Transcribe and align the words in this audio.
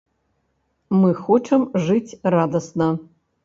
Мы 1.03 1.11
хочам 1.21 1.69
жыць 1.87 2.17
радасна. 2.39 2.93